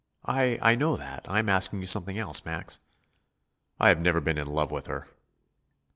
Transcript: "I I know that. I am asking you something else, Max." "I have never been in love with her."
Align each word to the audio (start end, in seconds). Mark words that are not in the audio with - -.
"I 0.25 0.57
I 0.63 0.73
know 0.73 0.97
that. 0.97 1.27
I 1.29 1.37
am 1.37 1.47
asking 1.47 1.79
you 1.81 1.85
something 1.85 2.17
else, 2.17 2.43
Max." 2.43 2.79
"I 3.79 3.89
have 3.89 4.01
never 4.01 4.19
been 4.19 4.39
in 4.39 4.47
love 4.47 4.71
with 4.71 4.87
her." 4.87 5.07